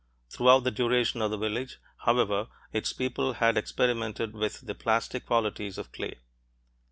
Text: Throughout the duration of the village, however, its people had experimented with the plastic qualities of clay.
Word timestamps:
Throughout 0.31 0.63
the 0.63 0.71
duration 0.71 1.21
of 1.21 1.29
the 1.29 1.37
village, 1.37 1.77
however, 2.05 2.47
its 2.73 2.91
people 2.91 3.33
had 3.33 3.55
experimented 3.55 4.33
with 4.33 4.61
the 4.65 4.73
plastic 4.73 5.27
qualities 5.27 5.77
of 5.77 5.91
clay. 5.91 6.15